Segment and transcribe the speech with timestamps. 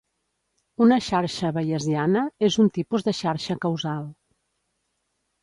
[0.85, 4.11] Una xarxa bayesiana és un tipus de xarxa causal.